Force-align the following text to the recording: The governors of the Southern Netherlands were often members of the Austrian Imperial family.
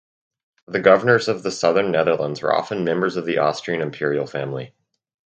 The 0.67 0.79
governors 0.79 1.27
of 1.27 1.43
the 1.43 1.51
Southern 1.51 1.91
Netherlands 1.91 2.41
were 2.41 2.51
often 2.55 2.83
members 2.83 3.17
of 3.17 3.25
the 3.27 3.37
Austrian 3.37 3.81
Imperial 3.83 4.25
family. 4.25 4.73